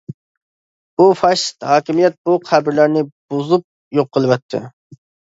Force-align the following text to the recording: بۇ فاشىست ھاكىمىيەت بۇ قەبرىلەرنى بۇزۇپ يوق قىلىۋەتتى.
بۇ 1.01 1.05
فاشىست 1.17 1.65
ھاكىمىيەت 1.71 2.15
بۇ 2.29 2.37
قەبرىلەرنى 2.47 3.03
بۇزۇپ 3.11 3.67
يوق 3.99 4.09
قىلىۋەتتى. 4.17 4.63